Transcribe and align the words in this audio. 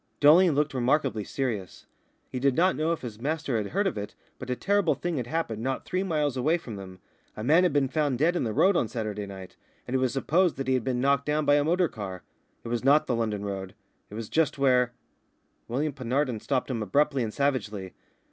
Dolling 0.19 0.53
looked 0.53 0.73
remarkably 0.73 1.23
serious. 1.23 1.85
He 2.27 2.39
did 2.39 2.55
not 2.55 2.75
know 2.75 2.91
if 2.91 3.01
his 3.01 3.21
master 3.21 3.57
had 3.57 3.67
heard 3.67 3.85
of 3.85 3.99
it, 3.99 4.15
but 4.39 4.49
a 4.49 4.55
terrible 4.55 4.95
thing 4.95 5.17
had 5.17 5.27
happened 5.27 5.61
not 5.61 5.85
three 5.85 6.01
miles 6.01 6.35
away 6.35 6.57
from 6.57 6.75
them. 6.75 6.97
A 7.37 7.43
man 7.43 7.61
had 7.61 7.71
been 7.71 7.87
found 7.87 8.17
dead 8.17 8.35
in 8.35 8.43
the 8.43 8.51
road 8.51 8.75
on 8.75 8.87
Saturday 8.87 9.27
night, 9.27 9.57
and 9.85 9.93
it 9.95 9.99
was 9.99 10.11
supposed 10.11 10.57
that 10.57 10.67
he 10.67 10.73
had 10.73 10.83
been 10.83 11.01
knocked 11.01 11.27
down 11.27 11.45
by 11.45 11.53
a 11.53 11.63
motor 11.63 11.87
car. 11.87 12.23
It 12.63 12.69
was 12.69 12.83
not 12.83 13.05
the 13.05 13.13
London 13.15 13.45
road; 13.45 13.75
it 14.09 14.15
was 14.15 14.27
just 14.27 14.57
where 14.57 14.91
William 15.67 15.93
Penarden 15.93 16.39
stopped 16.41 16.71
him 16.71 16.81
abruptly 16.81 17.21
and 17.21 17.31
savagely. 17.31 17.93